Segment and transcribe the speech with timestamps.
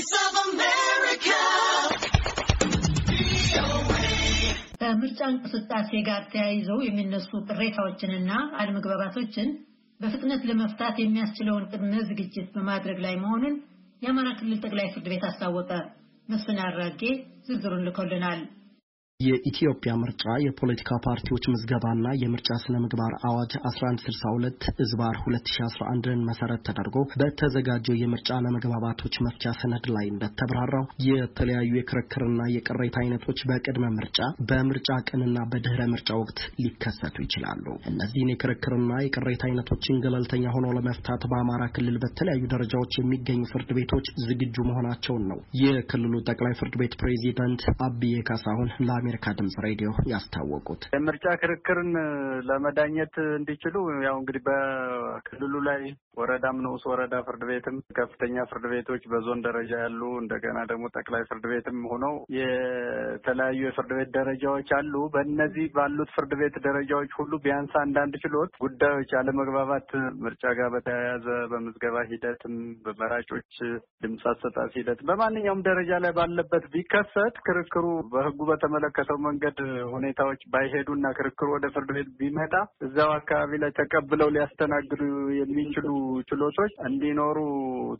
[0.00, 1.38] Voice of America.
[4.80, 9.48] ከምርጫ እንቅስቃሴ ጋር ተያይዘው የሚነሱ ቅሬታዎችንና አለመግባባቶችን
[10.00, 13.56] በፍጥነት ለመፍታት የሚያስችለውን ቅድመ ዝግጅት በማድረግ ላይ መሆኑን
[14.02, 15.70] የአማራ ክልል ጠቅላይ ፍርድ ቤት አስታወቀ።
[16.28, 17.02] መስፍን አራጌ
[17.48, 18.40] ዝርዝሩን ልኮልናል።
[19.20, 27.96] የኢትዮጵያ ምርጫ የፖለቲካ ፓርቲዎች ምዝገባና የምርጫ ስነ ምግባር አዋጅ 1162 እዝባር 2011ን መሰረት ተደርጎ በተዘጋጀው
[28.02, 34.18] የምርጫ አለመግባባቶች መፍቻ ሰነድ ላይ እንደተብራራው የተለያዩ የክርክርና የቅሬታ አይነቶች በቅድመ ምርጫ፣
[34.50, 41.62] በምርጫ ቀንና በድህረ ምርጫ ወቅት ሊከሰቱ ይችላሉ። እነዚህን የክርክርና የቅሬታ አይነቶችን ገለልተኛ ሆኖ ለመፍታት በአማራ
[41.76, 48.16] ክልል በተለያዩ ደረጃዎች የሚገኙ ፍርድ ቤቶች ዝግጁ መሆናቸውን ነው የክልሉ ጠቅላይ ፍርድ ቤት ፕሬዚዳንት አብዬ
[48.28, 48.68] ካሳሁን
[49.12, 51.90] ለአሜሪካ ድምጽ ሬዲዮ ያስታወቁት። የምርጫ ክርክርን
[52.48, 53.74] ለመዳኘት እንዲችሉ
[54.06, 55.80] ያው እንግዲህ በክልሉ ላይ
[56.20, 61.44] ወረዳም ንዑስ ወረዳ ፍርድ ቤትም ከፍተኛ ፍርድ ቤቶች በዞን ደረጃ ያሉ እንደገና ደግሞ ጠቅላይ ፍርድ
[61.52, 68.16] ቤትም ሆነው የተለያዩ የፍርድ ቤት ደረጃዎች አሉ። በእነዚህ ባሉት ፍርድ ቤት ደረጃዎች ሁሉ ቢያንስ አንዳንድ
[68.24, 69.90] ችሎት ጉዳዮች አለመግባባት
[70.24, 73.50] ምርጫ ጋር በተያያዘ በምዝገባ ሂደትም በመራጮች
[74.04, 78.38] ድምፅ አሰጣጥ ሂደት በማንኛውም ደረጃ ላይ ባለበት ቢከሰት ክርክሩ በሕጉ
[79.02, 79.58] በተመለከተው መንገድ
[79.94, 82.54] ሁኔታዎች ባይሄዱና ክርክሩ ወደ ፍርድ ቤት ቢመጣ
[82.86, 85.02] እዛው አካባቢ ላይ ተቀብለው ሊያስተናግዱ
[85.38, 85.86] የሚችሉ
[86.30, 87.38] ችሎቶች እንዲኖሩ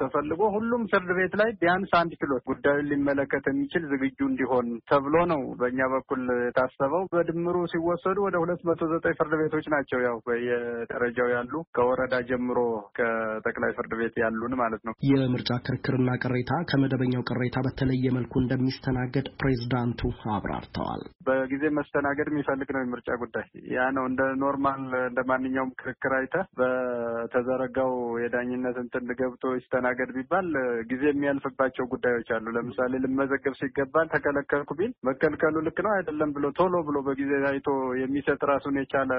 [0.00, 5.42] ተፈልጎ ሁሉም ፍርድ ቤት ላይ ቢያንስ አንድ ችሎት ጉዳዩን ሊመለከት የሚችል ዝግጁ እንዲሆን ተብሎ ነው
[5.60, 11.54] በእኛ በኩል የታሰበው። በድምሩ ሲወሰዱ ወደ ሁለት መቶ ዘጠኝ ፍርድ ቤቶች ናቸው ያው በየደረጃው ያሉ
[11.76, 12.58] ከወረዳ ጀምሮ
[12.98, 20.02] ከጠቅላይ ፍርድ ቤት ያሉን ማለት ነው። የምርጫ ክርክርና ቅሬታ ከመደበኛው ቅሬታ በተለየ መልኩ እንደሚስተናገድ ፕሬዝዳንቱ
[20.38, 20.87] አብራርተዋል።
[21.28, 27.92] በጊዜ መስተናገድ የሚፈልግ ነው የምርጫ ጉዳይ። ያ ነው እንደ normal እንደ ማንኛውም ክርክር አይተህ በተዘረጋው
[28.22, 30.48] የዳኝነት እንትን ገብቶ ይስተናገድ ቢባል
[30.90, 36.74] ጊዜ የሚያልፍባቸው ጉዳዮች አሉ። ለምሳሌ ልመዘገብ ሲገባኝ ተከለከልኩ ቢል መከልከሉ ልክ ነው አይደለም ብሎ ቶሎ
[36.88, 37.68] ብሎ በጊዜ አይቶ
[38.02, 39.12] የሚሰጥ ራሱን የቻለ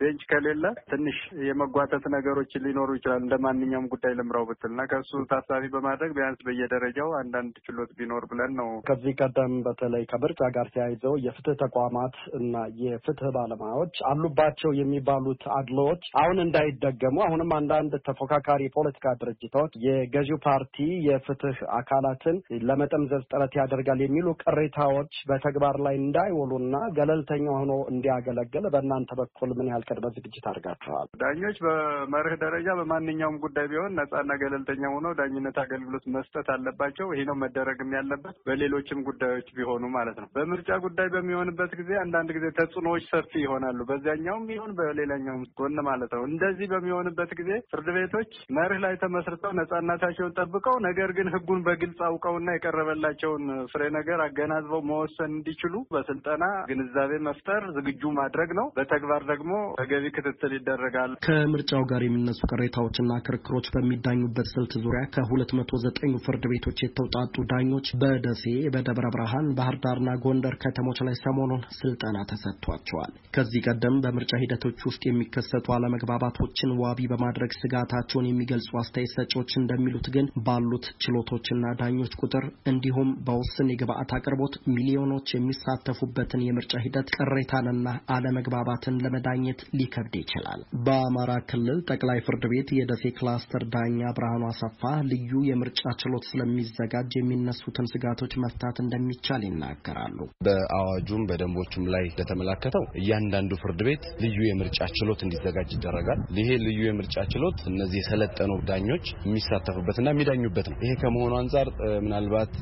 [0.00, 1.18] ቤንች ከሌለ ትንሽ
[1.48, 7.10] የመጓተት ነገሮች ሊኖሩ ይችላል። እንደ ማንኛውም ጉዳይ ልምራው ብትል እና ከእሱ ታሳቢ በማድረግ ቢያንስ በየደረጃው
[7.20, 12.54] አንዳንድ ችሎት ቢኖር ብለን ነው። ከዚህ ቀደም በተለይ ከምርጫ ጋር ተያይዘው የፍትህ ተቋማት እና
[12.84, 20.76] የፍትህ ባለሙያዎች አሉባቸው የሚባሉት አድሎዎች አሁን እንዳይደገሙ አሁንም አንዳንድ ተፎካካሪ የፖለቲካ ድርጅቶች የገዢው ፓርቲ
[21.08, 22.36] የፍትህ አካላትን
[22.68, 29.84] ለመጠምዘዝ ጥረት ያደርጋል የሚሉ ቅሬታዎች በተግባር ላይ እንዳይውሉና ገለልተኛ ሆኖ እንዲያገለግል በእናንተ በኩል ምን ያህል
[29.88, 31.08] ቅድመ ዝግጅት አድርጋችኋል?
[31.22, 37.36] ዳኞች በመርህ ደረጃ በማንኛውም ጉዳይ ቢሆን ነጻና ገለልተኛ ሆነው ዳኝነት አገልግሎት መስጠት አለባቸው። ይሄ ነው
[37.44, 40.28] መደረግም ያለበት በሌሎችም ጉዳዮች ቢሆኑ ማለት ነው።
[40.66, 46.22] በምርጫ ጉዳይ በሚሆንበት ጊዜ አንዳንድ ጊዜ ተጽዕኖዎች ሰፊ ይሆናሉ። በዚያኛውም ይሁን በሌላኛውም ጎን ማለት ነው።
[46.28, 52.54] እንደዚህ በሚሆንበት ጊዜ ፍርድ ቤቶች መርህ ላይ ተመስርተው ነጻነታቸውን ጠብቀው ነገር ግን ሕጉን በግልጽ አውቀውና
[52.54, 60.14] የቀረበላቸውን ፍሬ ነገር አገናዝበው መወሰን እንዲችሉ በስልጠና ግንዛቤ መፍጠር ዝግጁ ማድረግ ነው። በተግባር ደግሞ ተገቢ
[60.16, 66.80] ክትትል ይደረጋል። ከምርጫው ጋር የሚነሱ ቅሬታዎችና ክርክሮች በሚዳኙበት ስልት ዙሪያ ከሁለት መቶ ዘጠኙ ፍርድ ቤቶች
[66.84, 68.44] የተውጣጡ ዳኞች በደሴ፣
[68.74, 75.02] በደብረ ብርሃን፣ ባህር ዳርና ጎንደር ከተሞች ላይ ሰሞኑን ስልጠና ተሰጥቷቸዋል። ከዚህ ቀደም በምርጫ ሂደቶች ውስጥ
[75.06, 83.10] የሚከሰቱ አለመግባባቶችን ዋቢ በማድረግ ስጋታቸውን የሚገልጹ አስተያየት ሰጪዎች እንደሚሉት ግን ባሉት ችሎቶችና ዳኞች ቁጥር እንዲሁም
[83.26, 92.18] በውስን የግብአት አቅርቦት ሚሊዮኖች የሚሳተፉበትን የምርጫ ሂደት ቅሬታንና አለመግባባትን ለመዳኘት ሊከብድ ይችላል። በአማራ ክልል ጠቅላይ
[92.26, 99.42] ፍርድ ቤት የደሴ ክላስተር ዳኛ ብርሃኑ አሰፋ ልዩ የምርጫ ችሎት ስለሚዘጋጅ የሚነሱትን ስጋቶች መፍታት እንደሚቻል
[99.46, 106.80] ይናገራሉ። በአዋጁም በደንቦቹም ላይ እንደተመላከተው እያንዳንዱ ፍርድ ቤት ልዩ የምርጫ ችሎት እንዲዘጋጅ ይደረጋል። ይሄ ልዩ
[106.88, 111.68] የምርጫ ችሎት እነዚህ የሰለጠኑ ዳኞች የሚሳተፉበትና የሚዳኙበት ነው። ይሄ ከመሆኑ አንጻር
[112.04, 112.52] ምናልባት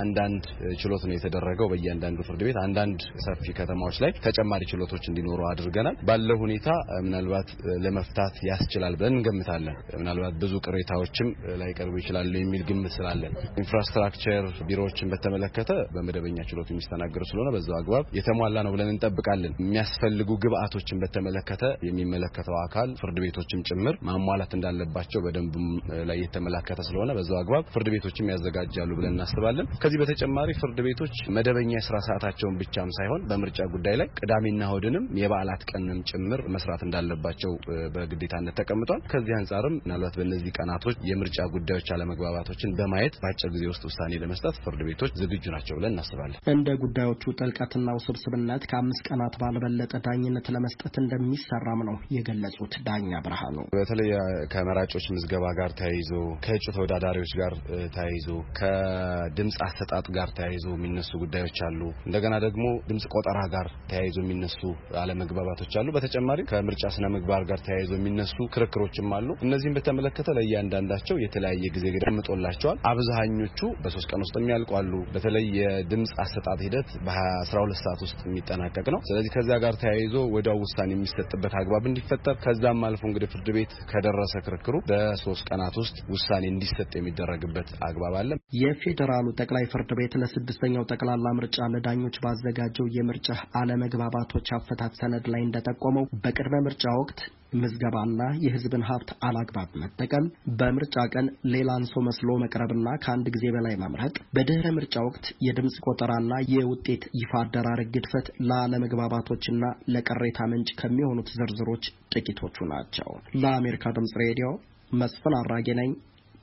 [0.00, 0.44] አንዳንድ
[0.82, 6.38] ችሎት ነው የተደረገው በእያንዳንዱ ፍርድ ቤት አንዳንድ ሰፊ ከተማዎች ላይ ተጨማሪ ችሎቶች እንዲኖሩ አድርገናል። ባለው
[6.44, 6.68] ሁኔታ
[7.06, 7.48] ምናልባት
[7.84, 11.28] ለመፍታት ያስችላል ብለን እንገምታለን። ምናልባት ብዙ ቅሬታዎችም
[11.60, 18.56] ላይቀርቡ ይችላሉ የሚል ግምት ስላለን infrastructure ቢሮዎችን በተመለከተ በመደበኛ ችሎት የሚስተናገዱ ስለሆነ በዛው አግባብ የተሟላ
[18.66, 25.66] ነው ብለን እንጠብቃለን። የሚያስፈልጉ ግብአቶችን በተመለከተ የሚመለከተው አካል ፍርድ ቤቶችም ጭምር ማሟላት እንዳለባቸው በደንቡም
[26.08, 31.72] ላይ የተመላከተ ስለሆነ በዛው አግባብ ፍርድ ቤቶችም ያዘጋጃሉ ብለን እናስባለን። ከዚህ በተጨማሪ ፍርድ ቤቶች መደበኛ
[31.76, 37.52] የስራ ሰዓታቸውን ብቻም ሳይሆን በምርጫ ጉዳይ ላይ ቅዳሜና እሁድንም የበዓላት ቀንም ጭምር መስራት እንዳለባቸው
[37.94, 44.12] በግዴታነት ተቀምጧል። ከዚህ አንጻርም ምናልባት በእነዚህ ቀናቶች የምርጫ ጉዳዮች አለመግባባቶችን በማየት በአጭር ጊዜ ውስጥ ውሳኔ
[44.22, 49.92] ለመስጠት ፍርድ ቤቶች ዝግጁ ናቸው ብለን እናስባለን። እንደ ጉዳዮቹ ጉዳዮቹ ጥልቀትና ውስብስብነት ከአምስት ቀናት ባልበለጠ
[50.06, 54.10] ዳኝነት ለመስጠት እንደሚሰራም ነው የገለጹት ዳኛ ብርሃኑ። በተለይ
[54.52, 56.10] ከመራጮች ምዝገባ ጋር ተያይዞ
[56.44, 57.52] ከእጩ ተወዳዳሪዎች ጋር
[57.96, 58.28] ተያይዞ
[58.58, 64.60] ከድምፅ አሰጣጥ ጋር ተያይዞ የሚነሱ ጉዳዮች አሉ። እንደገና ደግሞ ድምፅ ቆጠራ ጋር ተያይዞ የሚነሱ
[65.02, 71.64] አለመግባባቶች አሉ። በተጨማሪ ከምርጫ ስነ ምግባር ጋር ተያይዞ የሚነሱ ክርክሮችም አሉ። እነዚህም በተመለከተ ለእያንዳንዳቸው የተለያየ
[71.76, 78.00] ጊዜ ገምጦላቸዋል። አብዛኞቹ በሶስት ቀን ውስጥ የሚያልቁ አሉ። በተለይ የድምፅ አሰጣጥ ሂደት በአስራ ሁለት ሰዓት
[78.04, 83.30] ውስጥ የሚጠናቀቅ ነው። ስለዚህ ከዚያ ጋር ተያይዞ ወዲያው ውሳኔ የሚሰጥበት አግባብ እንዲፈጠር ከዛም አልፎ እንግዲህ
[83.34, 88.30] ፍርድ ቤት ከደረሰ ክርክሩ በሶስት ቀናት ውስጥ ውሳኔ እንዲሰጥ የሚደረግበት አግባብ አለ።
[88.60, 93.28] የፌዴራሉ ጠቅላይ ፍርድ ቤት ለስድስተኛው ጠቅላላ ምርጫ ለዳኞች ባዘጋጀው የምርጫ
[93.60, 97.20] አለመግባባቶች አፈታት ሰነድ ላይ እንደጠቆመው በቅድመ ምርጫ ወቅት
[97.54, 100.26] ምዝገባና የሕዝብን ሀብት አላግባብ መጠቀም፣
[100.58, 106.32] በምርጫ ቀን ሌላን ሰው መስሎ መቅረብና ከአንድ ጊዜ በላይ መምረጥ፣ በድህረ ምርጫ ወቅት የድምፅ ቆጠራና
[106.54, 109.62] የውጤት ይፋ አደራረግ ግድፈት ለአለመግባባቶችና
[109.94, 111.84] ለቅሬታ ምንጭ ከሚሆኑት ዝርዝሮች
[112.14, 113.10] ጥቂቶቹ ናቸው።
[113.42, 114.48] ለአሜሪካ ድምፅ ሬዲዮ
[114.94, 115.92] መስፍን አራጌ ነኝ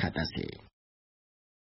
[0.00, 0.36] ከደሴ።